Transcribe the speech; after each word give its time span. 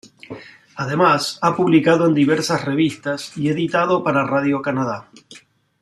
Además, 0.77 1.37
ha 1.43 1.55
publicado 1.55 2.07
en 2.07 2.15
diversas 2.15 2.65
revistas 2.65 3.37
y 3.37 3.49
editado 3.49 4.03
para 4.03 4.23
Radio-Canada. 4.25 5.07